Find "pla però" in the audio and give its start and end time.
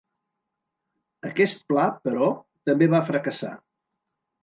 1.73-2.33